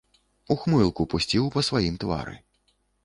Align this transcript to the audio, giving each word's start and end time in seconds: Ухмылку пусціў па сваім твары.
Ухмылку 0.53 1.05
пусціў 1.13 1.47
па 1.57 1.65
сваім 1.69 1.95
твары. 2.05 2.35